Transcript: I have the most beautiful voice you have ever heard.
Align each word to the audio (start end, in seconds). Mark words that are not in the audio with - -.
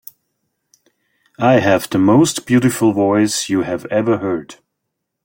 I 1.37 1.59
have 1.59 1.87
the 1.87 1.99
most 1.99 2.47
beautiful 2.47 2.91
voice 2.91 3.49
you 3.49 3.61
have 3.61 3.85
ever 3.91 4.17
heard. 4.17 4.55